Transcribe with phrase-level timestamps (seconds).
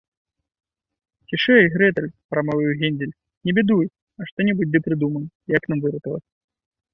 [1.31, 3.11] -Цішэй, Грэтэль,- прамовіў Гензель,-
[3.51, 3.85] не бядуй,
[4.23, 5.23] я што-небудзь ды прыдумаю,
[5.59, 6.29] як нам выратавацца